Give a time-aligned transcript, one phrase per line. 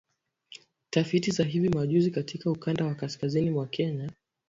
[0.89, 4.09] Tafiti za hivi majuzi katika ukanda wa kaskazini mwa Kenya